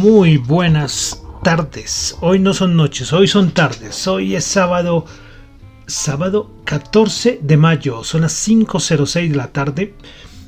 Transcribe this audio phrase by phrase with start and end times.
[0.00, 2.16] Muy buenas tardes.
[2.22, 4.08] Hoy no son noches, hoy son tardes.
[4.08, 5.04] Hoy es sábado,
[5.86, 8.02] sábado 14 de mayo.
[8.02, 9.94] Son las 5.06 de la tarde.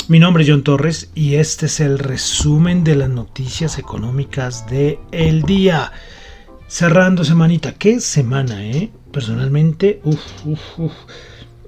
[0.09, 4.99] Mi nombre es John Torres y este es el resumen de las noticias económicas del
[5.13, 5.93] el día.
[6.67, 7.75] Cerrando semanita.
[7.75, 8.91] ¿Qué semana, eh?
[9.13, 10.01] Personalmente.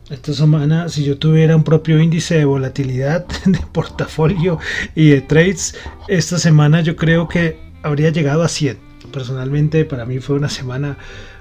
[0.09, 4.59] Esta semana, si yo tuviera un propio índice de volatilidad de portafolio
[4.95, 5.77] y de trades,
[6.09, 8.79] esta semana yo creo que habría llegado a 100.
[9.13, 10.99] Personalmente para mí fue una semana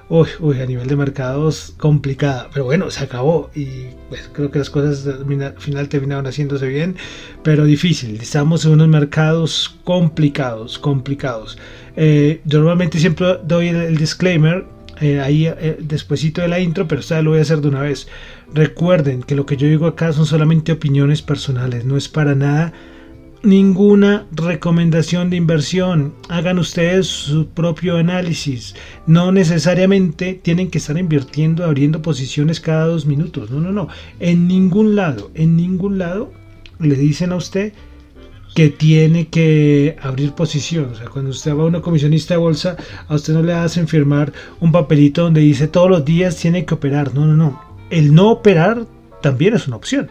[0.08, 3.66] uy, uy, a nivel de mercados complicada, pero bueno, se acabó y
[4.08, 6.96] pues, creo que las cosas al final terminaron haciéndose bien,
[7.42, 8.20] pero difícil.
[8.20, 11.58] Estamos en unos mercados complicados, complicados.
[11.96, 14.66] Eh, yo normalmente siempre doy el, disclaimer
[15.00, 17.80] eh, ahí eh, despuesito de la intro, pero esta lo voy a hacer de una
[17.80, 18.08] vez.
[18.52, 22.72] Recuerden que lo que yo digo acá son solamente opiniones personales, no es para nada
[23.44, 26.14] ninguna recomendación de inversión.
[26.28, 28.74] Hagan ustedes su propio análisis.
[29.06, 33.50] No necesariamente tienen que estar invirtiendo, abriendo posiciones cada dos minutos.
[33.50, 33.88] No, no, no.
[34.18, 36.32] En ningún lado, en ningún lado
[36.78, 37.72] le dicen a usted
[38.54, 40.86] que tiene que abrir posición.
[40.92, 42.76] O sea, cuando usted va a una comisionista de bolsa,
[43.08, 46.74] a usted no le hacen firmar un papelito donde dice todos los días tiene que
[46.74, 47.14] operar.
[47.14, 47.60] No, no, no.
[47.90, 48.86] El no operar
[49.20, 50.08] también es una opción.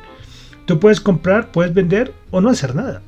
[0.66, 3.02] Tú puedes comprar, puedes vender o no hacer nada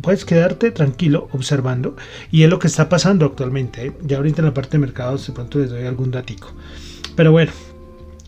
[0.00, 1.96] puedes quedarte tranquilo observando
[2.30, 3.86] y es lo que está pasando actualmente.
[3.86, 3.92] ¿eh?
[4.02, 6.52] Ya ahorita en la parte de mercados de pronto les doy algún datico.
[7.16, 7.52] Pero bueno,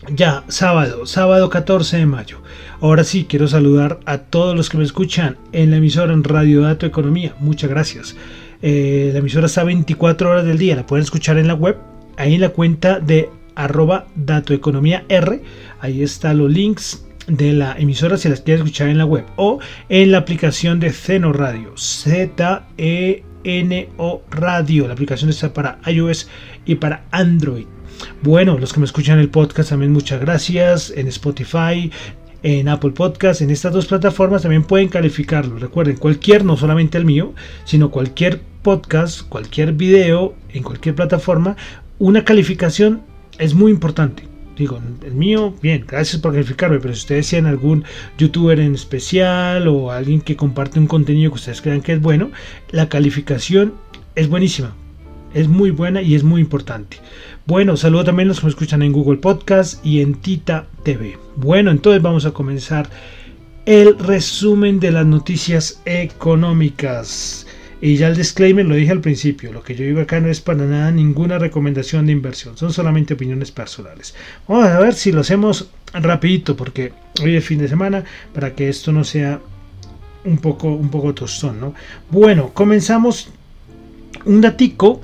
[0.08, 2.38] ya sábado, sábado 14 de mayo.
[2.80, 6.62] Ahora sí, quiero saludar a todos los que me escuchan en la emisora en Radio
[6.62, 7.34] Dato Economía.
[7.38, 8.16] Muchas gracias.
[8.62, 11.76] Eh, la emisora está 24 horas del día, la pueden escuchar en la web,
[12.16, 15.42] ahí en la cuenta de arroba Dato Economía R.
[15.80, 19.58] Ahí están los links de la emisora si las quieres escuchar en la web o
[19.88, 23.22] en la aplicación de Zeno Radio, Z-E-N-O
[24.30, 24.86] Radio.
[24.86, 26.28] La aplicación está para iOS
[26.64, 27.66] y para Android.
[28.22, 30.92] Bueno, los que me escuchan el podcast también muchas gracias.
[30.96, 31.90] En Spotify,
[32.42, 35.58] en Apple Podcast, en estas dos plataformas también pueden calificarlo.
[35.58, 41.56] Recuerden, cualquier, no solamente el mío, sino cualquier podcast, cualquier video, en cualquier plataforma,
[41.98, 43.02] una calificación
[43.38, 44.29] es muy importante
[44.60, 47.82] digo, el mío, bien, gracias por calificarme, pero si ustedes tienen algún
[48.18, 52.30] youtuber en especial o alguien que comparte un contenido que ustedes crean que es bueno,
[52.70, 53.72] la calificación
[54.16, 54.74] es buenísima,
[55.32, 56.98] es muy buena y es muy importante.
[57.46, 61.18] Bueno, saludo también a los que me escuchan en Google Podcast y en Tita TV.
[61.36, 62.90] Bueno, entonces vamos a comenzar
[63.64, 67.46] el resumen de las noticias económicas.
[67.82, 70.40] Y ya el disclaimer lo dije al principio, lo que yo digo acá no es
[70.40, 74.14] para nada ninguna recomendación de inversión, son solamente opiniones personales.
[74.46, 76.92] Vamos a ver si lo hacemos rapidito porque
[77.22, 78.04] hoy es fin de semana
[78.34, 79.40] para que esto no sea
[80.24, 81.74] un poco, un poco tostón, ¿no?
[82.10, 83.30] Bueno, comenzamos
[84.26, 85.00] un datico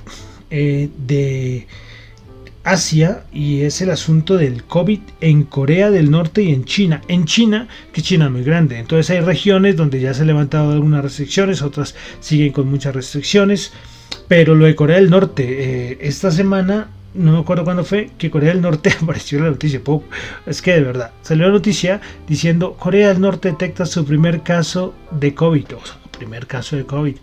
[0.51, 1.67] eh, de
[2.67, 7.01] Asia y es el asunto del COVID en Corea del Norte y en China.
[7.07, 10.73] En China, que China es muy grande, entonces hay regiones donde ya se han levantado
[10.73, 13.73] algunas restricciones, otras siguen con muchas restricciones,
[14.27, 15.45] pero lo de Corea del Norte,
[15.93, 19.81] eh, esta semana, no me acuerdo cuándo fue, que Corea del Norte apareció la noticia,
[20.45, 24.93] es que de verdad, salió la noticia diciendo Corea del Norte detecta su primer caso
[25.13, 25.81] de COVID, o
[26.19, 27.17] primer caso de COVID.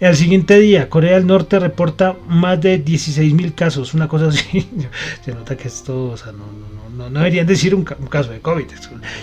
[0.00, 4.68] Al siguiente día, Corea del Norte reporta más de 16.000 casos, una cosa así.
[5.24, 6.44] Se nota que esto, o sea, no,
[6.96, 8.64] no, no, deberían decir un, caso de COVID.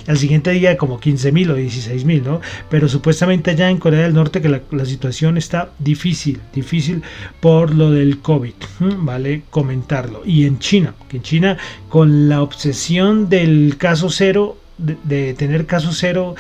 [0.08, 2.42] al siguiente día, como 15.000 o 16.000, ¿no?
[2.70, 7.04] Pero supuestamente allá en Corea del Norte que la, situación está difícil, difícil
[7.40, 9.44] por lo del COVID, ¿vale?
[9.50, 10.22] Comentarlo.
[10.26, 11.58] Y en China, que en China,
[11.90, 16.36] con la obsesión del caso cero, de, tener casos cero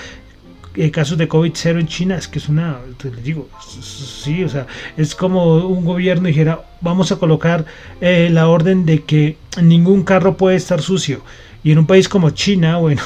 [0.75, 3.49] eh, casos de COVID cero en China, es que es una, les digo,
[3.81, 7.65] sí, o sea, es como un gobierno dijera, vamos a colocar
[7.99, 11.21] eh, la orden de que ningún carro puede estar sucio.
[11.63, 13.01] Y en un país como China, bueno,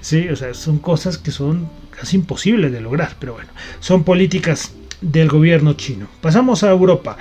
[0.00, 4.72] sí, o sea, son cosas que son casi imposibles de lograr, pero bueno, son políticas
[5.00, 6.08] del gobierno chino.
[6.20, 7.16] Pasamos a Europa.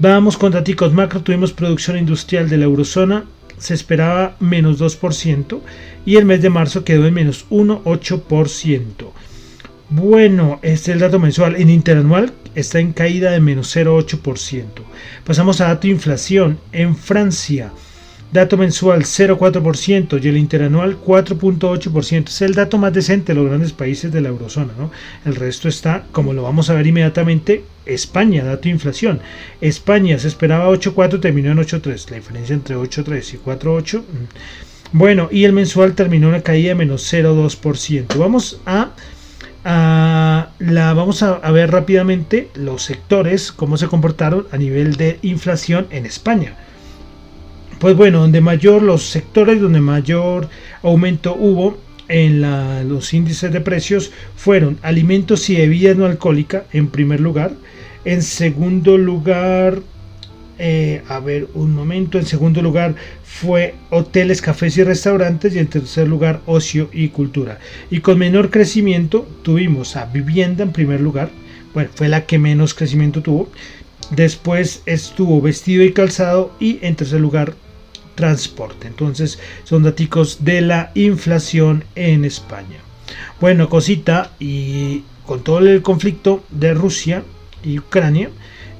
[0.00, 0.54] Vamos con
[0.92, 3.24] macro, tuvimos producción industrial de la eurozona,
[3.58, 5.60] se esperaba menos 2%
[6.06, 9.12] y el mes de marzo quedó en menos 1,8%.
[9.90, 11.56] Bueno, este es el dato mensual.
[11.56, 14.64] En interanual está en caída de menos 0,8%.
[15.24, 16.58] Pasamos a dato inflación.
[16.72, 17.72] En Francia,
[18.30, 22.28] Dato mensual 0,4% y el interanual 4,8%.
[22.28, 24.74] Es el dato más decente de los grandes países de la eurozona.
[24.78, 24.90] ¿no?
[25.24, 29.20] El resto está, como lo vamos a ver inmediatamente, España, dato de inflación.
[29.62, 32.10] España se esperaba 8,4, terminó en 8,3.
[32.10, 34.00] La diferencia entre 8,3 y 4,8.
[34.00, 34.02] Mm.
[34.92, 38.14] Bueno, y el mensual terminó una caída de menos 0,2%.
[38.18, 38.90] Vamos a...
[39.64, 46.04] la, vamos a ver rápidamente los sectores, cómo se comportaron a nivel de inflación en
[46.04, 46.56] España.
[47.78, 50.48] Pues bueno, donde mayor, los sectores donde mayor
[50.82, 51.78] aumento hubo
[52.08, 52.40] en
[52.88, 57.52] los índices de precios fueron alimentos y bebidas no alcohólicas en primer lugar.
[58.04, 59.80] En segundo lugar,
[60.58, 65.68] eh, a ver un momento, en segundo lugar fue hoteles, cafés y restaurantes y en
[65.68, 67.60] tercer lugar ocio y cultura.
[67.92, 71.30] Y con menor crecimiento tuvimos a vivienda en primer lugar,
[71.74, 73.48] bueno, fue la que menos crecimiento tuvo.
[74.10, 77.54] Después estuvo vestido y calzado y en tercer lugar
[78.18, 78.88] transporte.
[78.88, 82.78] Entonces son datos de la inflación en España.
[83.40, 87.22] Bueno, cosita, y con todo el conflicto de Rusia
[87.62, 88.30] y Ucrania,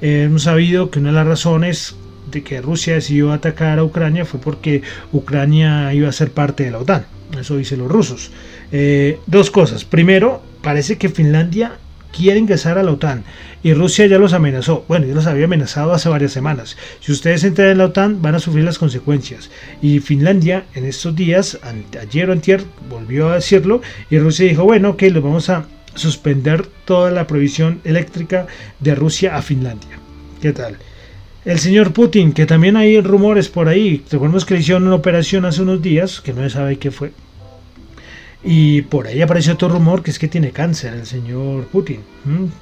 [0.01, 1.95] eh, hemos sabido que una de las razones
[2.29, 4.81] de que Rusia decidió atacar a Ucrania fue porque
[5.13, 7.05] Ucrania iba a ser parte de la OTAN.
[7.39, 8.31] Eso dicen los rusos.
[8.73, 9.85] Eh, dos cosas.
[9.85, 11.77] Primero, parece que Finlandia
[12.15, 13.23] quiere ingresar a la OTAN
[13.63, 14.85] y Rusia ya los amenazó.
[14.87, 16.77] Bueno, ya los había amenazado hace varias semanas.
[16.99, 19.49] Si ustedes entran en la OTAN van a sufrir las consecuencias.
[19.81, 21.59] Y Finlandia en estos días,
[21.99, 25.65] ayer o antier, volvió a decirlo y Rusia dijo, bueno, ok, lo vamos a
[25.95, 28.47] suspender toda la provisión eléctrica
[28.79, 29.99] de Rusia a Finlandia.
[30.41, 30.77] ¿Qué tal?
[31.45, 35.45] El señor Putin, que también hay rumores por ahí, recordemos que le hicieron una operación
[35.45, 37.11] hace unos días, que no se sabe qué fue,
[38.43, 41.99] y por ahí apareció otro rumor que es que tiene cáncer el señor Putin.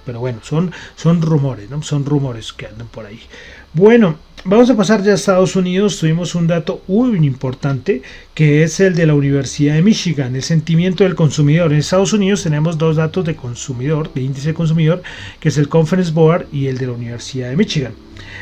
[0.06, 1.81] Pero bueno, son, son rumores, ¿no?
[1.83, 3.19] Son rumores que andan por ahí.
[3.74, 6.00] Bueno, vamos a pasar ya a Estados Unidos.
[6.00, 8.01] Tuvimos un dato muy importante
[8.33, 11.71] que es el de la Universidad de Michigan, el sentimiento del consumidor.
[11.71, 15.03] En Estados Unidos tenemos dos datos de consumidor, de índice de consumidor,
[15.39, 17.94] que es el Conference Board y el de la Universidad de Michigan.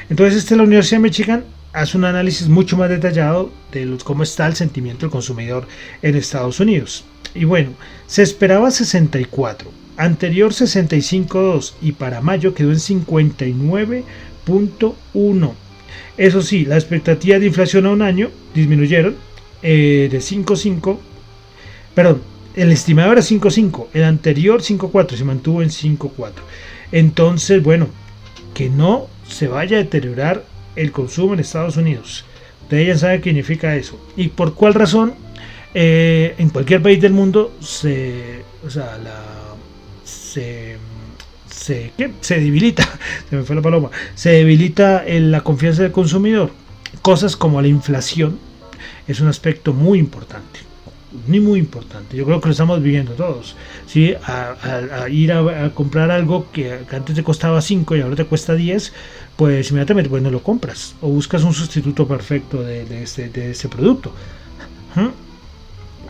[0.10, 1.44] Entonces, este de la Universidad de Michigan
[1.76, 5.68] hace un análisis mucho más detallado de cómo está el sentimiento del consumidor
[6.02, 7.04] en Estados Unidos.
[7.36, 7.74] Y bueno,
[8.08, 15.54] se esperaba 64, anterior 65.2 y para mayo quedó en 59.1.
[16.18, 19.18] Eso sí, la expectativa de inflación a un año disminuyeron
[19.62, 20.98] eh, de 5.5,
[21.94, 22.22] perdón,
[22.56, 26.32] el estimado era 5.5, el anterior 5.4 se mantuvo en 5.4.
[26.94, 27.90] Entonces, bueno,
[28.54, 32.26] que no se vaya a deteriorar el consumo en Estados Unidos.
[32.64, 34.00] Ustedes ya saben qué significa eso.
[34.16, 35.14] ¿Y por cuál razón?
[35.74, 39.22] Eh, en cualquier país del mundo se, o sea, la,
[40.04, 40.78] se,
[41.50, 41.92] se,
[42.22, 42.88] se debilita,
[43.30, 46.52] se me fue la paloma, se debilita en la confianza del consumidor.
[47.02, 48.40] Cosas como la inflación
[49.08, 50.65] es un aspecto muy importante
[51.28, 52.18] ni muy importante.
[52.18, 53.56] Yo creo que lo estamos viviendo todos.
[53.88, 54.14] ¿sí?
[54.24, 58.94] A, ir a, comprar algo que, antes te costaba 5 y ahora te cuesta 10,
[59.36, 64.12] pues inmediatamente pues no lo compras o buscas un sustituto perfecto de, este, ese producto.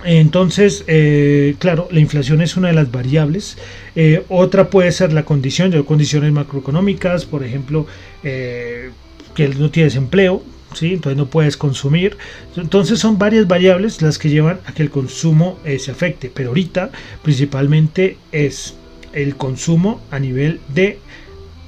[0.03, 3.57] Entonces, eh, claro, la inflación es una de las variables.
[3.95, 7.87] Eh, otra puede ser la condición, de condiciones macroeconómicas, por ejemplo,
[8.23, 8.91] eh,
[9.33, 10.43] que no tienes empleo,
[10.75, 10.93] ¿sí?
[10.93, 12.17] entonces no puedes consumir.
[12.55, 16.31] Entonces son varias variables las que llevan a que el consumo se afecte.
[16.33, 16.91] Pero ahorita
[17.23, 18.75] principalmente es
[19.13, 20.99] el consumo a nivel de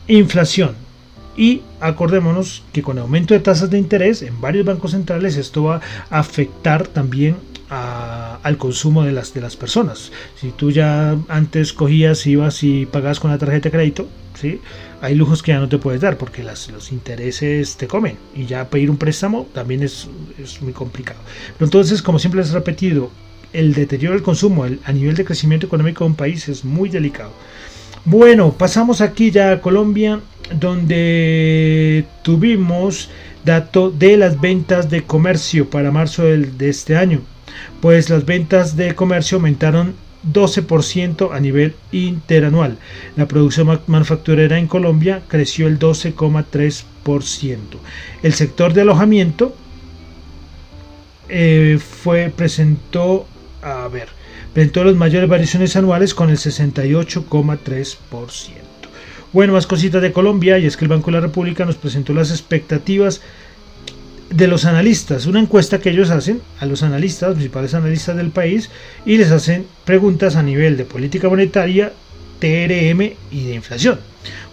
[0.07, 0.75] inflación.
[1.35, 5.81] Y acordémonos que con aumento de tasas de interés en varios bancos centrales esto va
[6.09, 7.35] a afectar también
[7.69, 10.11] al consumo de las, de las personas.
[10.39, 14.07] Si tú ya antes cogías, ibas y pagabas con la tarjeta de crédito,
[14.39, 14.61] ¿sí?
[15.01, 18.45] hay lujos que ya no te puedes dar porque las, los intereses te comen y
[18.45, 20.07] ya pedir un préstamo también es,
[20.41, 21.19] es muy complicado.
[21.57, 23.11] Pero entonces, como siempre les he repetido,
[23.53, 27.31] el deterioro del consumo a nivel de crecimiento económico de un país es muy delicado.
[28.05, 30.19] Bueno, pasamos aquí ya a Colombia,
[30.53, 33.09] donde tuvimos
[33.43, 37.21] dato de las ventas de comercio para marzo de este año.
[37.81, 39.95] pues las ventas de comercio aumentaron
[40.31, 42.77] 12% a nivel interanual.
[43.15, 47.57] La producción manufacturera en Colombia creció el 12,3%.
[48.23, 49.55] El sector de alojamiento
[51.29, 53.27] eh, fue presentó
[53.61, 54.17] a ver
[54.57, 57.97] presentó las mayores variaciones anuales con el 68,3%.
[59.31, 62.11] Bueno, más cositas de Colombia y es que el Banco de la República nos presentó
[62.11, 63.21] las expectativas
[64.29, 68.69] de los analistas, una encuesta que ellos hacen a los analistas, principales analistas del país,
[69.05, 71.93] y les hacen preguntas a nivel de política monetaria,
[72.39, 73.99] TRM y de inflación.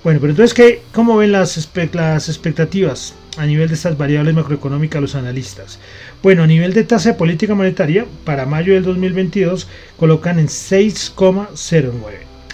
[0.02, 5.02] Bueno, pero entonces, ¿qué, ¿cómo ven las, las expectativas a nivel de estas variables macroeconómicas
[5.02, 5.78] los analistas?
[6.22, 9.66] Bueno, a nivel de tasa de política monetaria, para mayo del 2022
[9.98, 11.94] colocan en 6,09.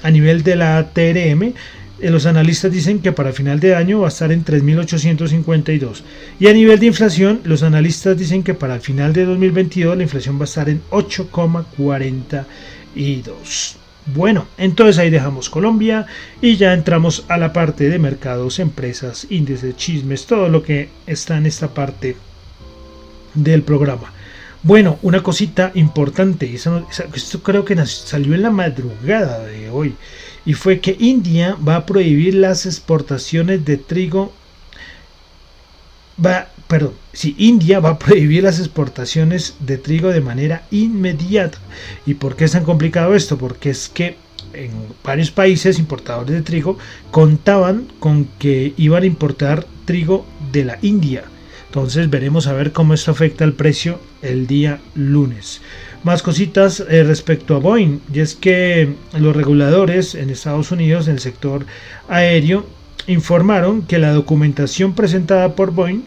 [0.03, 1.53] A nivel de la TRM,
[2.03, 6.03] los analistas dicen que para final de año va a estar en 3.852.
[6.39, 10.03] Y a nivel de inflación, los analistas dicen que para el final de 2022 la
[10.03, 13.75] inflación va a estar en 8,42.
[14.07, 16.07] Bueno, entonces ahí dejamos Colombia
[16.41, 21.37] y ya entramos a la parte de mercados, empresas, índices, chismes, todo lo que está
[21.37, 22.17] en esta parte
[23.35, 24.13] del programa.
[24.63, 29.95] Bueno, una cosita importante, esto creo que salió en la madrugada de hoy
[30.45, 34.33] y fue que India va a prohibir las exportaciones de trigo.
[36.25, 41.59] Va, perdón, si India va a prohibir las exportaciones de trigo de manera inmediata.
[42.07, 43.39] ¿Y por qué es tan complicado esto?
[43.39, 44.17] Porque es que
[44.53, 44.71] en
[45.05, 46.79] varios países importadores de trigo
[47.11, 51.25] contaban con que iban a importar trigo de la India.
[51.71, 55.63] Entonces veremos a ver cómo esto afecta el precio el día lunes.
[56.03, 61.15] Más cositas eh, respecto a Boeing, y es que los reguladores en Estados Unidos en
[61.15, 61.65] el sector
[62.09, 62.67] aéreo
[63.07, 66.03] informaron que la documentación presentada por Boeing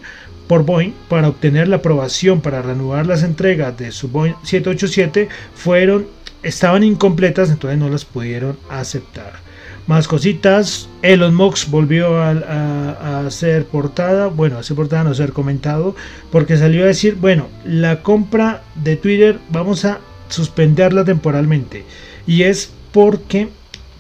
[0.47, 6.07] por Boeing para obtener la aprobación para reanudar las entregas de su Boeing 787 fueron
[6.43, 9.52] estaban incompletas, entonces no las pudieron aceptar.
[9.87, 10.87] Más cositas.
[11.01, 14.27] Elon Musk volvió a, ser portada.
[14.27, 15.95] Bueno, a ser portada, no ser comentado.
[16.31, 19.99] Porque salió a decir: Bueno, la compra de Twitter vamos a
[20.29, 21.83] suspenderla temporalmente.
[22.25, 23.49] Y es porque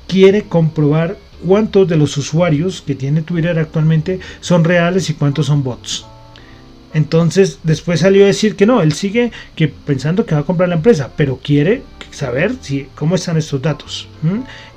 [0.07, 5.63] quiere comprobar cuántos de los usuarios que tiene Twitter actualmente son reales y cuántos son
[5.63, 6.05] bots.
[6.93, 10.69] Entonces después salió a decir que no, él sigue que pensando que va a comprar
[10.69, 11.81] la empresa, pero quiere
[12.13, 14.07] saber si, cómo están estos datos.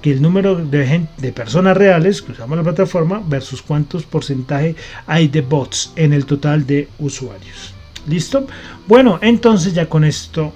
[0.00, 4.74] Que el número de, de personas reales que usamos la plataforma versus cuántos porcentaje
[5.06, 7.74] hay de bots en el total de usuarios.
[8.08, 8.46] ¿Listo?
[8.86, 10.52] Bueno, entonces ya con esto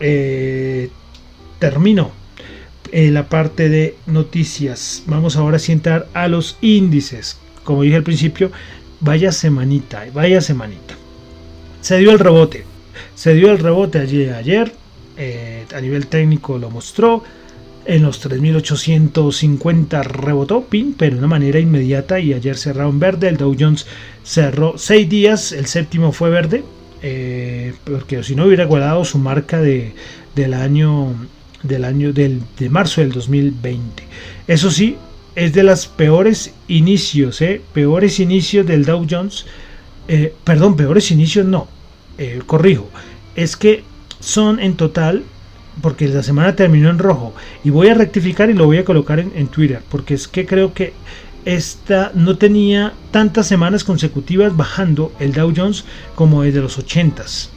[0.00, 0.90] eh,
[1.58, 2.10] termino
[2.90, 5.04] eh, la parte de noticias.
[5.06, 7.38] Vamos ahora a entrar a los índices.
[7.64, 8.50] Como dije al principio,
[9.00, 10.94] vaya semanita, vaya semanita.
[11.80, 12.64] Se dio el rebote.
[13.14, 14.81] Se dio el rebote ayer, ayer
[15.16, 17.22] eh, a nivel técnico lo mostró.
[17.84, 20.64] En los 3850 rebotó
[20.96, 23.28] pero de una manera inmediata y ayer cerró en verde.
[23.28, 23.86] El Dow Jones
[24.22, 26.62] cerró 6 días, el séptimo fue verde,
[27.02, 29.94] eh, porque si no hubiera guardado su marca de,
[30.36, 31.14] del año
[31.62, 34.02] del año del, de marzo del 2020.
[34.48, 34.96] Eso sí,
[35.34, 37.60] es de las peores inicios, ¿eh?
[37.72, 39.46] peores inicios del Dow Jones.
[40.08, 41.68] Eh, perdón, peores inicios no,
[42.18, 42.88] eh, corrijo.
[43.34, 43.84] Es que
[44.22, 45.24] son en total,
[45.82, 49.18] porque la semana terminó en rojo, y voy a rectificar y lo voy a colocar
[49.18, 50.94] en, Twitter, porque es que creo que
[51.44, 57.48] esta no tenía tantas semanas consecutivas bajando el Dow Jones como desde los 80s.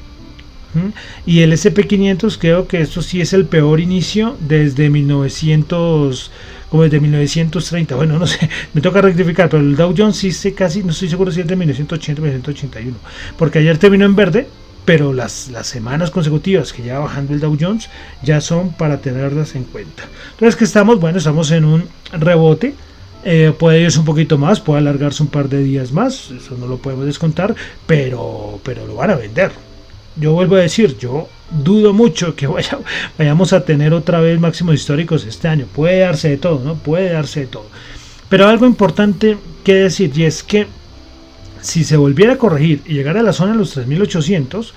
[1.26, 6.32] Y el SP500 creo que esto sí es el peor inicio desde 1900
[6.70, 7.96] como desde 1930.
[7.96, 11.08] Bueno, no sé, me toca rectificar, pero el Dow Jones sí sé casi, no estoy
[11.08, 12.98] seguro si es de 1980 o 1981,
[13.38, 14.50] porque ayer terminó en verde,
[14.86, 17.90] pero las, las semanas consecutivas que ya bajando el Dow Jones
[18.24, 20.04] ya son para tenerlas en cuenta.
[20.32, 21.00] Entonces, que estamos?
[21.00, 22.76] Bueno, estamos en un rebote.
[23.28, 26.68] Eh, puede irse un poquito más, puede alargarse un par de días más, eso no
[26.68, 27.56] lo podemos descontar,
[27.88, 29.52] pero, pero lo van a vender.
[30.16, 32.78] Yo vuelvo a decir, yo dudo mucho que vaya,
[33.18, 35.66] vayamos a tener otra vez máximos históricos este año.
[35.74, 36.76] Puede darse de todo, ¿no?
[36.76, 37.66] Puede darse de todo.
[38.30, 40.68] Pero algo importante que decir, y es que
[41.66, 44.74] si se volviera a corregir y llegar a la zona de los 3800,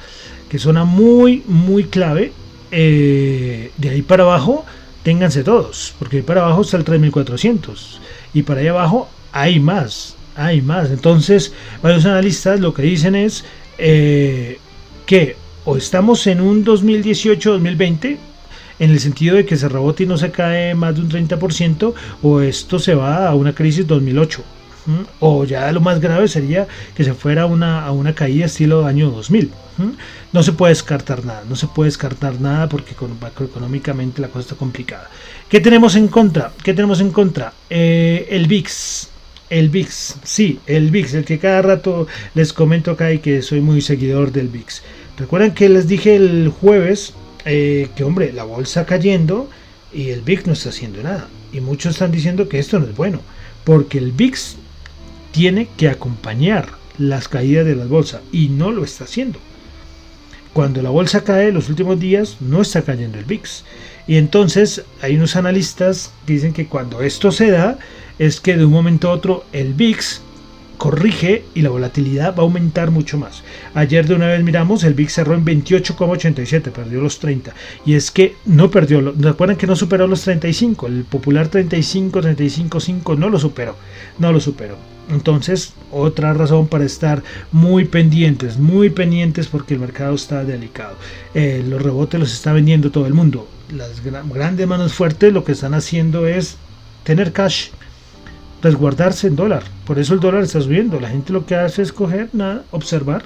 [0.49, 2.33] que zona muy, muy clave,
[2.71, 4.65] eh, de ahí para abajo,
[5.03, 8.01] ténganse todos, porque ahí para abajo está el 3400
[8.33, 10.91] y para allá abajo hay más, hay más.
[10.91, 11.53] Entonces,
[11.83, 13.45] varios analistas lo que dicen es
[13.77, 14.59] eh,
[15.05, 18.17] que o estamos en un 2018-2020,
[18.79, 21.93] en el sentido de que se rebote y no se cae más de un 30%,
[22.23, 24.43] o esto se va a una crisis 2008.
[25.21, 29.11] O ya lo más grave sería que se fuera una, a una caída estilo año
[29.11, 29.51] 2000.
[30.33, 34.55] No se puede descartar nada, no se puede descartar nada porque macroeconómicamente la cosa está
[34.57, 35.09] complicada.
[35.49, 36.53] ¿Qué tenemos en contra?
[36.63, 37.53] ¿Qué tenemos en contra?
[37.71, 39.09] Eh, el VIX.
[39.51, 43.63] El VIX, sí, el VIX, el que cada rato les comento acá y que soy
[43.63, 44.83] muy seguidor del VIX.
[45.17, 47.15] Recuerden que les dije el jueves
[47.47, 49.49] eh, que, hombre, la bolsa cayendo
[49.91, 51.29] y el VIX no está haciendo nada.
[51.51, 53.21] Y muchos están diciendo que esto no es bueno,
[53.65, 54.57] porque el VIX
[55.33, 59.39] tiene que acompañar las caídas de las bolsas y no lo está haciendo.
[60.53, 63.65] Cuando la bolsa cae los últimos días no está cayendo el VIX.
[64.07, 67.79] Y entonces hay unos analistas que dicen que cuando esto se da
[68.19, 70.23] es que de un momento a otro el VIX
[70.79, 73.43] corrige y la volatilidad va a aumentar mucho más.
[73.75, 77.53] Ayer de una vez miramos, el VIX cerró en 28,87, perdió los 30.
[77.85, 80.87] Y es que no perdió, recuerden que no superó los 35?
[80.87, 83.77] El popular 35, 35,5 no lo superó,
[84.19, 84.98] no lo superó.
[85.11, 90.97] Entonces, otra razón para estar muy pendientes, muy pendientes porque el mercado está delicado.
[91.35, 93.49] Eh, los rebotes los está vendiendo todo el mundo.
[93.75, 96.57] Las grandes manos fuertes lo que están haciendo es
[97.05, 97.69] tener cash,
[98.63, 99.63] resguardarse en dólar.
[99.87, 101.01] Por eso el dólar está subiendo.
[101.01, 103.25] La gente lo que hace es coger, nada, observar,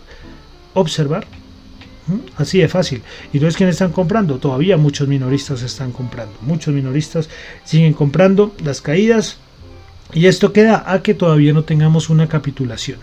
[0.74, 1.26] observar.
[2.36, 3.02] Así de fácil.
[3.32, 4.38] ¿Y no es están comprando?
[4.38, 6.34] Todavía muchos minoristas están comprando.
[6.42, 7.28] Muchos minoristas
[7.64, 9.38] siguen comprando las caídas
[10.12, 12.98] y esto queda a que todavía no tengamos una capitulación.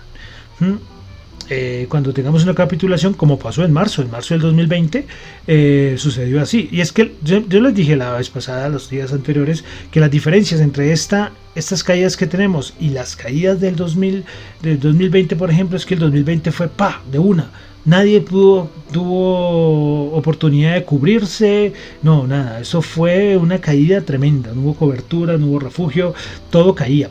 [1.51, 5.07] Eh, cuando tengamos una capitulación, como pasó en marzo, en marzo del 2020,
[5.47, 6.69] eh, sucedió así.
[6.71, 10.61] Y es que yo, les dije la vez pasada, los días anteriores, que las diferencias
[10.61, 14.23] entre esta, estas caídas que tenemos y las caídas del, 2000,
[14.61, 17.49] del 2020, por ejemplo, es que el 2020 fue pa, de una
[17.85, 24.73] Nadie pudo, tuvo oportunidad de cubrirse, no, nada, eso fue una caída tremenda, no hubo
[24.75, 26.13] cobertura, no hubo refugio,
[26.49, 27.09] todo caía,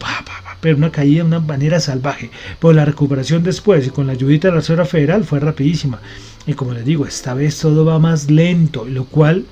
[0.60, 2.30] pero una caída de una manera salvaje.
[2.60, 6.00] Pero la recuperación después y con la ayudita de la Reserva Federal fue rapidísima.
[6.46, 9.44] Y como les digo, esta vez todo va más lento, lo cual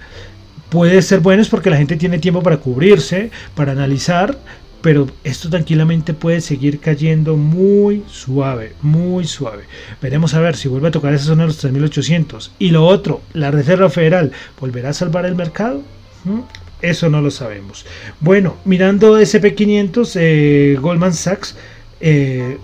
[0.68, 4.38] puede ser bueno es porque la gente tiene tiempo para cubrirse, para analizar,
[4.86, 9.64] pero esto tranquilamente puede seguir cayendo muy suave, muy suave.
[10.00, 12.50] Veremos a ver si vuelve a tocar esa zona de los 3.800.
[12.60, 15.82] Y lo otro, la Reserva Federal, ¿volverá a salvar el mercado?
[16.22, 16.38] ¿Mm?
[16.82, 17.84] Eso no lo sabemos.
[18.20, 21.56] Bueno, mirando SP500, eh, Goldman Sachs
[22.00, 22.56] eh,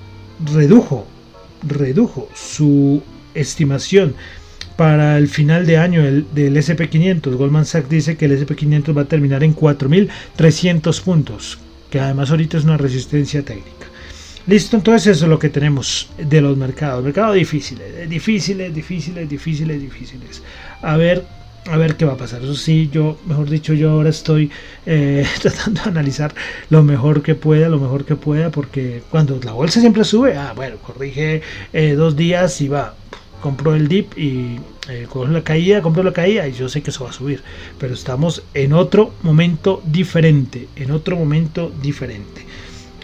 [0.55, 1.09] redujo,
[1.67, 3.03] redujo su
[3.35, 4.15] estimación
[4.77, 7.35] para el final de año del, del SP500.
[7.35, 11.59] Goldman Sachs dice que el SP500 va a terminar en 4.300 puntos
[11.93, 13.87] que además ahorita es una resistencia técnica.
[14.47, 17.05] Listo, entonces eso es lo que tenemos de los mercados.
[17.05, 20.43] Mercados difíciles, difíciles, difíciles, difíciles, difíciles.
[20.81, 21.23] A ver,
[21.67, 22.41] a ver qué va a pasar.
[22.43, 24.51] Eso sí, yo, mejor dicho, yo ahora estoy
[24.87, 26.35] eh, tratando de analizar
[26.71, 30.55] lo mejor que pueda, lo mejor que pueda, porque cuando la bolsa siempre sube, ah,
[30.57, 31.43] bueno, corrige
[31.75, 32.95] eh, dos días y va,
[33.43, 34.57] compro el dip y
[34.89, 37.43] eh, la caída, compro la caída y yo sé que eso va a subir.
[37.79, 42.47] Pero estamos en otro momento diferente, en otro momento diferente.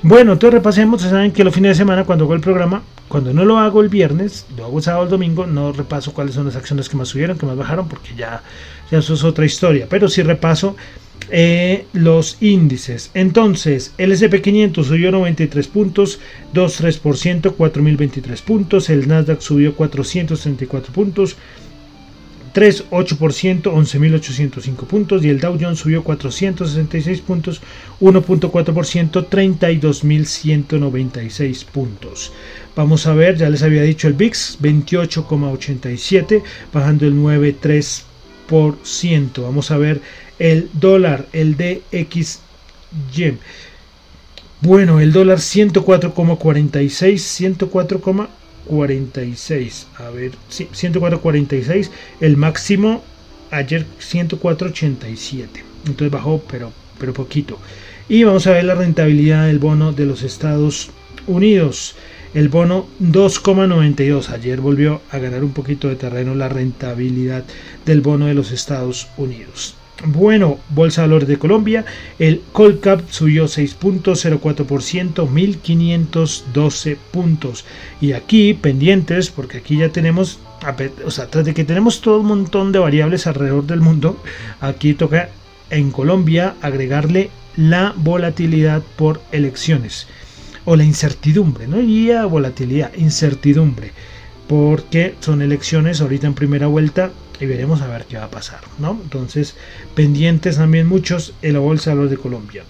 [0.03, 1.03] Bueno, entonces repasemos.
[1.03, 3.89] Saben que los fines de semana, cuando hago el programa, cuando no lo hago el
[3.89, 7.09] viernes, lo hago el sábado o domingo, no repaso cuáles son las acciones que más
[7.09, 8.43] subieron, que más bajaron, porque ya,
[8.91, 9.87] ya eso es otra historia.
[9.89, 10.77] Pero sí repaso
[11.31, 13.11] eh, los índices.
[13.13, 16.21] Entonces, el SP500 subió 93 puntos,
[16.55, 18.89] 2,3%, 4.023 puntos.
[18.89, 21.37] El Nasdaq subió 434 puntos,
[22.59, 25.25] 3,8%, 11.805 puntos.
[25.25, 27.63] Y el Dow Jones subió 466 puntos,
[28.01, 32.33] 1.4%, 32.196 puntos.
[32.75, 36.43] Vamos a ver, ya les había dicho el VIX, 28,87,
[36.73, 39.43] bajando el 9,3%.
[39.43, 40.01] Vamos a ver
[40.41, 43.39] el dólar, el DXY.
[44.63, 48.38] Bueno, el dólar 104,46, 104,46.
[49.99, 51.91] A ver, sí, 104,46.
[52.21, 53.03] El máximo
[53.51, 55.47] ayer 104,87.
[55.87, 57.59] Entonces bajó, pero, pero poquito.
[58.09, 60.91] Y vamos a ver la rentabilidad del bono de los Estados
[61.27, 61.95] Unidos.
[62.35, 64.31] El bono 2,92.
[64.31, 67.45] Ayer volvió a ganar un poquito de terreno la rentabilidad
[67.87, 69.78] del bono de los Estados Unidos.
[70.05, 71.85] Bueno, Bolsa de Valores de Colombia,
[72.21, 77.65] el Colcap subió 6.04%, 1.512 puntos.
[78.01, 80.39] Y aquí pendientes, porque aquí ya tenemos,
[81.05, 84.23] o sea, tras de que tenemos todo un montón de variables alrededor del mundo,
[84.61, 85.31] aquí toca
[85.71, 90.07] en Colombia agregarle la volatilidad por elecciones.
[90.65, 93.91] O la incertidumbre, no diría volatilidad, incertidumbre,
[94.47, 98.61] porque son elecciones ahorita en primera vuelta y veremos a ver qué va a pasar,
[98.79, 98.99] ¿no?
[99.03, 99.57] Entonces,
[99.95, 102.65] pendientes también muchos en la bolsa de valores de Colombia.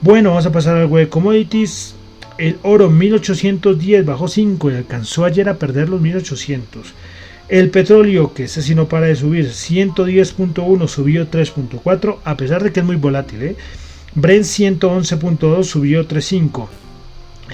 [0.00, 1.94] Bueno, vamos a pasar algo de commodities.
[2.38, 6.92] El oro 1810 bajó 5 y alcanzó ayer a perder los 1800.
[7.48, 12.72] El petróleo, que ese sí no para de subir, 110.1 subió 3.4, a pesar de
[12.72, 13.42] que es muy volátil.
[13.42, 13.56] ¿eh?
[14.14, 16.68] Brent 111.2 subió 3.5.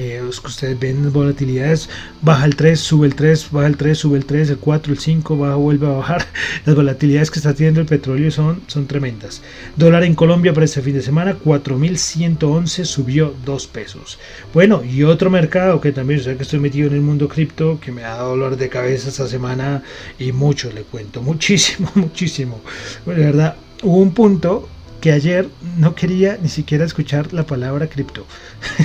[0.00, 1.90] Eh, que ustedes ven volatilidades,
[2.22, 4.98] baja el 3, sube el 3, baja el 3, sube el 3, el 4, el
[4.98, 6.26] 5, baja, vuelve a bajar.
[6.66, 9.42] Las volatilidades que está teniendo el petróleo son, son tremendas.
[9.74, 14.20] Dólar en Colombia para este fin de semana, 4.111, subió 2 pesos.
[14.54, 17.90] Bueno, y otro mercado que también, sé que estoy metido en el mundo cripto, que
[17.90, 19.82] me ha dado dolor de cabeza esta semana
[20.16, 22.60] y mucho le cuento, muchísimo, muchísimo.
[23.04, 24.68] Bueno, verdad, hubo un punto
[25.00, 28.26] que ayer no quería ni siquiera escuchar la palabra cripto.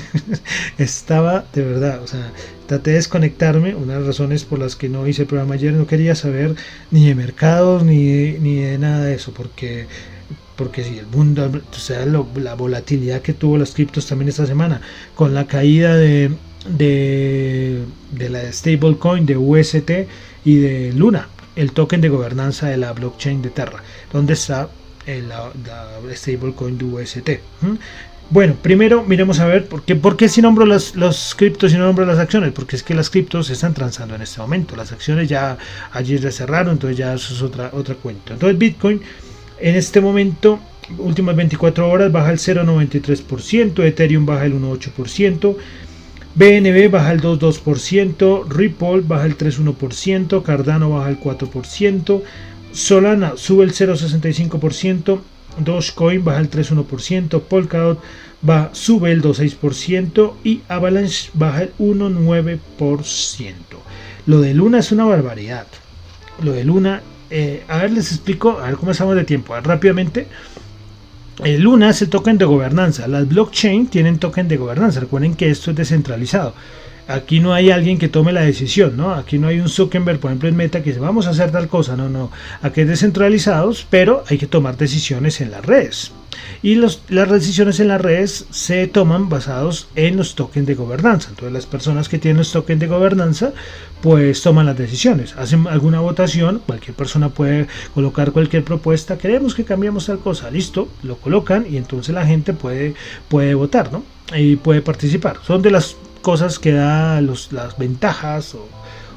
[0.78, 2.32] Estaba de verdad, o sea,
[2.68, 3.76] traté de desconectarme.
[3.76, 6.56] Una de las razones por las que no hice el programa ayer, no quería saber
[6.92, 9.88] ni de mercados ni de, ni de nada de eso, porque
[10.56, 14.82] porque si el mundo, o sea, la volatilidad que tuvo las criptos también esta semana,
[15.16, 16.32] con la caída de,
[16.70, 19.92] de, de la stablecoin de UST
[20.46, 24.70] y de Luna, el token de gobernanza de la blockchain de Terra, donde está
[25.06, 27.30] la, la stablecoin de UST.
[28.30, 31.78] Bueno, primero miremos a ver por qué, por qué si nombro los, los criptos y
[31.78, 34.76] no nombro las acciones, porque es que las criptos se están transando en este momento,
[34.76, 35.58] las acciones ya
[35.92, 38.34] ayer ya cerraron, entonces ya eso es otra, otra cuenta.
[38.34, 39.02] Entonces Bitcoin
[39.60, 40.60] en este momento,
[40.98, 45.56] últimas 24 horas, baja el 0,93%, Ethereum baja el 1,8%,
[46.36, 52.22] BNB baja el 2,2%, Ripple baja el 3,1%, Cardano baja el 4%,
[52.74, 55.20] Solana sube el 0,65%,
[55.60, 58.02] Dogecoin baja el 3,1%, Polkadot
[58.48, 63.54] va, sube el 2,6% y Avalanche baja el 1,9%.
[64.26, 65.68] Lo de Luna es una barbaridad.
[66.42, 69.56] Lo de Luna, eh, a ver, les explico, a ver cómo estamos de tiempo.
[69.60, 70.28] rápidamente,
[71.44, 73.08] el Luna es el token de gobernanza.
[73.08, 75.00] Las blockchain tienen token de gobernanza.
[75.00, 76.54] Recuerden que esto es descentralizado.
[77.08, 79.14] Aquí no hay alguien que tome la decisión, ¿no?
[79.14, 81.68] Aquí no hay un Zuckerberg, por ejemplo, en Meta que dice vamos a hacer tal
[81.68, 82.32] cosa, no, no.
[82.62, 86.12] Aquí es descentralizados, pero hay que tomar decisiones en las redes.
[86.62, 91.30] Y las decisiones en las redes se toman basados en los tokens de gobernanza.
[91.30, 93.54] Entonces las personas que tienen los tokens de gobernanza
[94.02, 95.34] pues toman las decisiones.
[95.38, 100.90] Hacen alguna votación, cualquier persona puede colocar cualquier propuesta, queremos que cambiemos tal cosa, listo,
[101.04, 102.96] lo colocan y entonces la gente puede,
[103.30, 104.04] puede votar, ¿no?
[104.36, 105.38] Y puede participar.
[105.46, 108.56] Son de las cosas que da los, las ventajas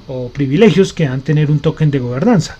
[0.06, 2.58] o, privilegios que dan tener un token de gobernanza.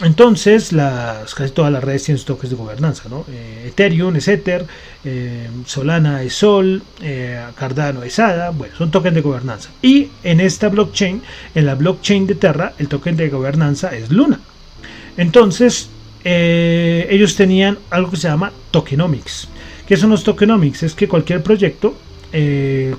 [0.00, 3.08] Entonces, las, casi todas las redes tienen tokens de gobernanza.
[3.08, 3.24] ¿no?
[3.30, 4.66] Eh, Ethereum es Ether,
[5.04, 9.70] eh, Solana es Sol, eh, Cardano es ADA, bueno, son tokens de gobernanza.
[9.82, 11.22] Y en esta blockchain,
[11.54, 14.40] en la blockchain de Terra, el token de gobernanza es Luna.
[15.16, 15.90] Entonces,
[16.24, 19.46] ellos tenían algo que se llama tokenomics.
[19.86, 20.82] ¿Qué son los tokenomics?
[20.82, 21.94] Es que cualquier proyecto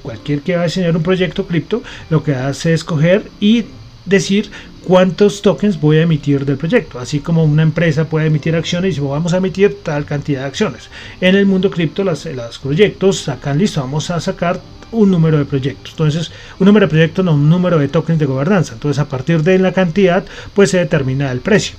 [0.01, 3.65] cualquier que va a diseñar un proyecto cripto, lo que hace es coger y
[4.05, 4.51] decir
[4.85, 6.99] cuántos tokens voy a emitir del proyecto.
[6.99, 10.47] Así como una empresa puede emitir acciones y dice, vamos a emitir tal cantidad de
[10.47, 10.89] acciones.
[11.21, 12.27] En el mundo cripto, los
[12.61, 15.91] proyectos sacan listo, vamos a sacar un número de proyectos.
[15.91, 18.73] Entonces, un número de proyectos, no un número de tokens de gobernanza.
[18.73, 21.75] Entonces, a partir de la cantidad, pues se determina el precio.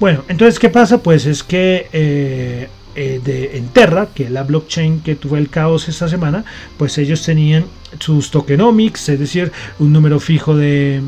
[0.00, 1.02] Bueno, entonces, ¿qué pasa?
[1.02, 2.68] Pues es que eh,
[3.00, 6.44] eh, de Enterra, que es la blockchain que tuvo el caos esta semana,
[6.76, 7.64] pues ellos tenían
[8.00, 11.00] sus tokenomics, es decir, un número fijo de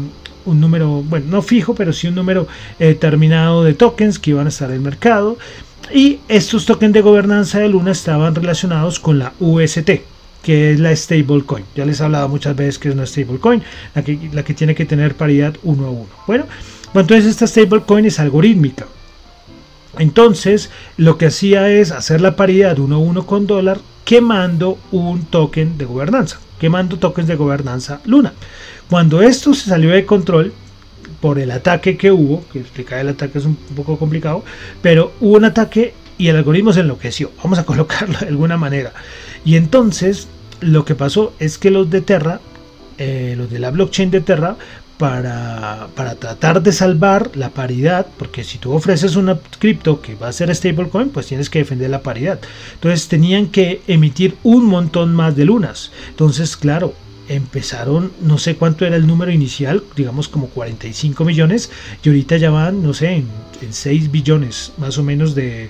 [0.44, 2.46] un número, bueno, no fijo, pero sí un número
[2.79, 5.37] determinado de tokens que iban a estar en el mercado.
[5.92, 9.90] Y estos tokens de gobernanza de Luna estaban relacionados con la UST,
[10.44, 11.64] que es la stablecoin.
[11.74, 13.64] Ya les he hablado muchas veces que es una stablecoin,
[13.96, 16.09] la que, la que tiene que tener paridad uno a uno.
[16.29, 16.46] Bueno,
[16.94, 18.87] bueno entonces esta stablecoin es algorítmica.
[19.98, 25.24] Entonces, lo que hacía es hacer la paridad uno a uno con dólar quemando un
[25.24, 28.33] token de gobernanza, quemando tokens de gobernanza Luna.
[28.88, 30.53] Cuando esto se salió de control
[31.20, 34.44] por el ataque que hubo, que explicar el ataque es un poco complicado,
[34.83, 38.92] pero hubo un ataque y el algoritmo se enloqueció, vamos a colocarlo de alguna manera.
[39.44, 40.29] Y entonces
[40.61, 42.40] lo que pasó es que los de Terra,
[42.98, 44.57] eh, los de la blockchain de Terra,
[45.01, 50.33] para, tratar de salvar la paridad, porque si tú ofreces una cripto que va a
[50.33, 52.39] ser stablecoin, pues tienes que defender la paridad.
[52.75, 55.91] Entonces tenían que emitir un montón más de lunas.
[56.11, 56.93] Entonces, claro,
[57.31, 61.71] empezaron, no sé cuánto era el número inicial, digamos como 45 millones,
[62.03, 63.29] y ahorita ya van, no sé, en,
[63.71, 65.69] 6 billones más o menos de,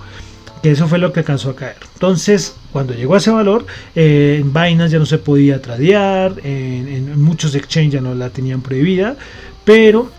[0.63, 1.76] que eso fue lo que alcanzó a caer.
[1.93, 7.21] Entonces, cuando llegó a ese valor, eh, en Binance ya no se podía tradear, en,
[7.21, 9.17] muchos exchanges ya no la tenían prohibida,
[9.65, 10.10] pero,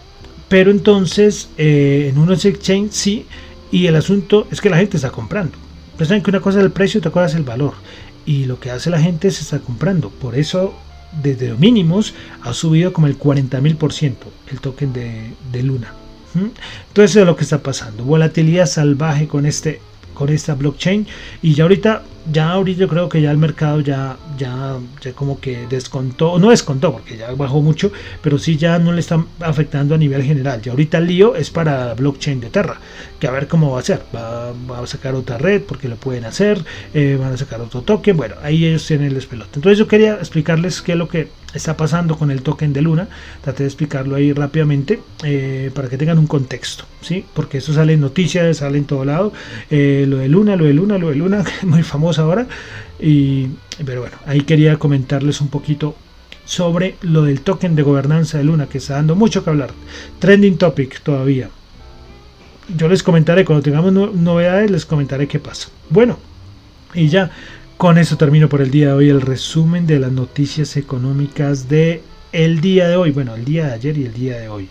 [0.49, 3.27] pero entonces eh, en unos exchanges sí,
[3.73, 5.57] y el asunto es que la gente está comprando.
[5.93, 7.73] Ustedes saben que una cosa es el precio, otra cosa es el valor.
[8.27, 10.11] Y lo que hace la gente es estar comprando.
[10.11, 10.75] Por eso,
[11.23, 14.15] desde mínimos, ha subido como el 40.000%
[14.51, 15.95] el token de, Luna.
[16.35, 18.05] Entonces, eso es lo que está pasando.
[18.05, 19.81] Volatilidad salvaje con este
[20.15, 21.07] con esta blockchain.
[21.43, 25.41] Y ya ahorita ya ahorita yo creo que ya el mercado ya ya, ya como
[25.41, 29.95] que descontó no descontó porque ya bajó mucho pero sí ya no le están afectando
[29.95, 30.63] a nivel general.
[30.65, 32.81] Y ahorita el lío es para blockchain de Terra
[33.19, 34.03] que a ver cómo va a ser.
[34.15, 38.17] Va, a sacar otra red porque lo pueden hacer eh, van a sacar otro token.
[38.17, 39.51] Bueno ahí ellos tienen el despelote.
[39.57, 43.09] Entonces yo quería explicarles qué es lo que está pasando con el token de Luna.
[43.41, 47.25] Traté de explicarlo ahí rápidamente eh, para que tengan un contexto, ¿sí?
[47.35, 49.33] Porque eso sale en noticias, sale en todo lado.
[49.71, 52.47] Eh, lo de Luna, lo de Luna, lo de Luna, muy famoso ahora.
[53.01, 53.49] Y,
[53.85, 55.97] pero bueno, ahí quería comentarles un poquito
[56.45, 59.71] sobre lo del token de gobernanza de Luna, que está dando mucho que hablar.
[60.19, 61.49] Trending topic todavía.
[62.77, 65.69] Yo les comentaré, cuando tengamos novedades, les comentaré qué pasa.
[65.91, 66.19] Bueno,
[66.95, 67.31] y ya
[67.77, 72.03] con eso termino por el día de hoy el resumen de las noticias económicas de
[72.33, 74.69] el día de hoy, bueno, el día de ayer y el día de hoy.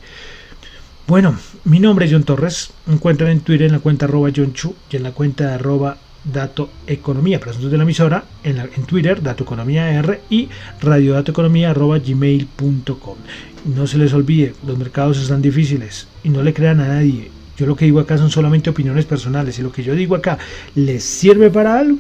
[1.07, 4.53] Bueno, mi nombre es John Torres, me encuentran en Twitter en la cuenta arroba John
[4.53, 9.43] Chu y en la cuenta arroba Dato Economía, de la emisora, en, en Twitter, Dato
[9.43, 10.47] Economía R y
[10.81, 13.17] radiodatoeconomía arroba gmail.com.
[13.65, 17.29] No se les olvide, los mercados están difíciles y no le crean a nadie.
[17.57, 20.37] Yo lo que digo acá son solamente opiniones personales y lo que yo digo acá
[20.75, 21.99] les sirve para algo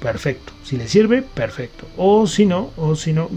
[0.00, 0.52] perfecto.
[0.64, 1.86] Si le sirve, perfecto.
[1.96, 3.28] O si no, o si no,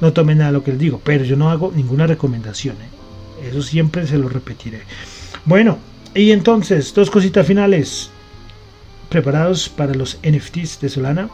[0.00, 1.00] no, tomen nada lo que les digo.
[1.04, 2.76] Pero yo no hago ninguna recomendación.
[2.76, 3.48] ¿eh?
[3.48, 4.82] Eso siempre se lo repetiré.
[5.44, 5.78] Bueno,
[6.14, 8.10] y entonces, dos cositas finales.
[9.08, 11.30] Preparados para los NFTs de Solana.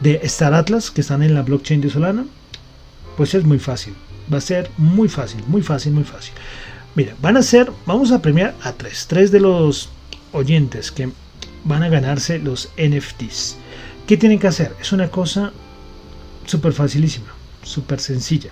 [0.00, 2.24] De Star Atlas, que están en la blockchain de Solana.
[3.16, 3.94] Pues es muy fácil.
[4.32, 6.32] Va a ser muy fácil, muy fácil, muy fácil.
[6.94, 9.06] Mira, van a ser, vamos a premiar a tres.
[9.08, 9.90] Tres de los
[10.32, 11.10] oyentes que
[11.64, 13.56] van a ganarse los NFTs.
[14.06, 14.74] ¿Qué tienen que hacer?
[14.80, 15.52] Es una cosa
[16.46, 18.50] súper facilísima, súper sencilla.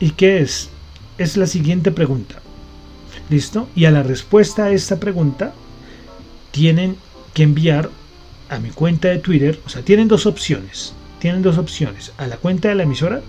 [0.00, 0.68] ¿Y qué es?
[1.18, 2.36] Es la siguiente pregunta.
[3.30, 3.68] ¿Listo?
[3.74, 5.54] Y a la respuesta a esta pregunta
[6.52, 6.96] tienen
[7.34, 7.90] que enviar
[8.48, 10.92] a mi cuenta de Twitter, o sea, tienen dos opciones.
[11.18, 12.12] Tienen dos opciones.
[12.18, 13.22] A la cuenta de la emisora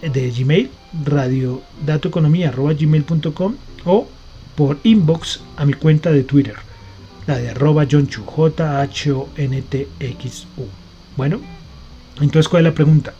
[0.00, 0.70] de Gmail,
[1.04, 4.06] radiodatoeconomía.gmail.com o
[4.54, 6.54] por inbox a mi cuenta de Twitter
[7.26, 8.66] la de arroba John J-H-O-N-T-X-U.
[11.16, 11.40] Bueno,
[12.20, 13.14] entonces, ¿cuál es la pregunta?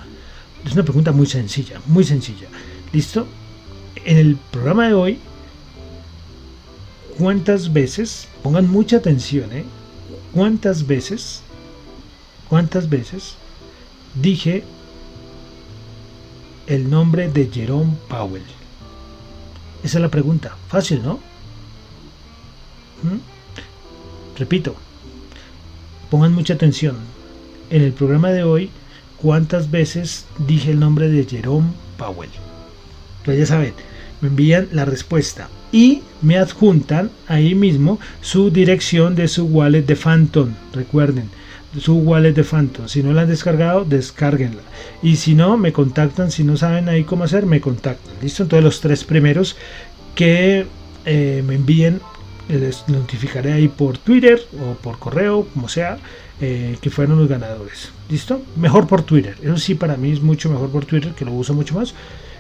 [0.64, 2.48] Es una pregunta muy sencilla, muy sencilla.
[2.92, 3.26] ¿Listo?
[4.04, 5.18] En el programa de hoy,
[7.18, 9.64] ¿cuántas veces, pongan mucha atención, ¿eh?
[10.32, 11.42] ¿Cuántas veces,
[12.48, 13.34] cuántas veces
[14.14, 14.64] dije
[16.66, 18.42] el nombre de Jerome Powell?
[19.82, 20.56] Esa es la pregunta.
[20.68, 21.14] Fácil, ¿no?
[23.02, 23.35] ¿Mm?
[24.36, 24.74] Repito,
[26.10, 26.96] pongan mucha atención.
[27.70, 28.70] En el programa de hoy,
[29.16, 32.30] ¿cuántas veces dije el nombre de Jerome Powell?
[33.24, 33.72] Pues ya saben,
[34.20, 39.96] me envían la respuesta y me adjuntan ahí mismo su dirección de su wallet de
[39.96, 40.50] Phantom.
[40.72, 41.28] Recuerden,
[41.80, 42.88] su wallet de Phantom.
[42.88, 44.62] Si no la han descargado, descárguenla.
[45.02, 46.30] Y si no, me contactan.
[46.30, 48.14] Si no saben ahí cómo hacer, me contactan.
[48.22, 48.44] ¿Listo?
[48.44, 49.56] Entonces los tres primeros
[50.14, 50.66] que
[51.04, 52.00] eh, me envíen
[52.48, 55.98] les notificaré ahí por Twitter o por correo, como sea,
[56.40, 57.90] eh, que fueron los ganadores.
[58.08, 58.42] ¿Listo?
[58.56, 59.36] Mejor por Twitter.
[59.42, 61.94] Eso sí, para mí es mucho mejor por Twitter, que lo uso mucho más.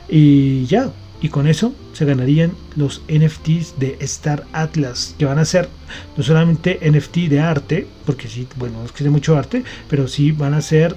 [0.08, 0.90] Y ya,
[1.20, 5.68] y con eso se ganarían los NFTs de Star Atlas, que van a ser
[6.16, 10.32] no solamente NFT de arte, porque sí, bueno, es que es mucho arte, pero sí
[10.32, 10.94] van a ser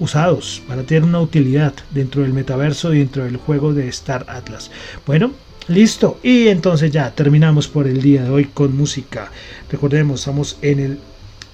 [0.00, 4.26] usados, van a tener una utilidad dentro del metaverso y dentro del juego de Star
[4.28, 4.70] Atlas.
[5.06, 5.32] Bueno,
[5.70, 6.18] Listo.
[6.24, 9.30] Y entonces ya terminamos por el día de hoy con música.
[9.70, 10.98] Recordemos, estamos en el,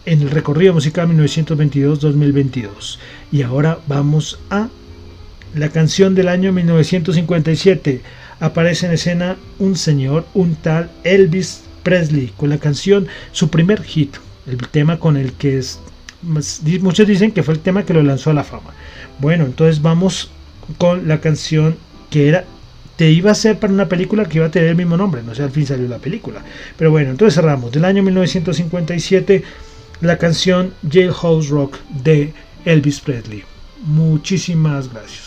[0.06, 2.96] en el recorrido musical 1922-2022.
[3.30, 4.68] Y ahora vamos a
[5.54, 8.00] la canción del año 1957.
[8.40, 14.16] Aparece en escena un señor, un tal Elvis Presley, con la canción, su primer hit,
[14.46, 15.78] el tema con el que es,
[16.22, 18.70] muchos dicen que fue el tema que lo lanzó a la fama.
[19.18, 20.30] Bueno, entonces vamos
[20.78, 21.76] con la canción
[22.08, 22.46] que era
[22.96, 25.34] te iba a ser para una película que iba a tener el mismo nombre, no
[25.34, 26.42] sé, al fin salió la película.
[26.76, 27.72] Pero bueno, entonces cerramos.
[27.72, 29.42] Del año 1957,
[30.00, 32.32] la canción Jailhouse Rock de
[32.64, 33.44] Elvis Presley.
[33.84, 35.25] Muchísimas gracias.